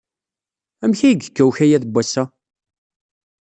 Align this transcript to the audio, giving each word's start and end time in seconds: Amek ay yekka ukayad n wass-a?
Amek 0.83 0.99
ay 1.01 1.11
yekka 1.19 1.43
ukayad 1.49 1.83
n 1.87 1.91
wass-a? 1.93 2.23